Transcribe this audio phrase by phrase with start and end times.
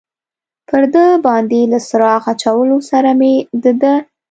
[0.67, 3.93] پر ده باندې له څراغ اچولو سره مې د ده.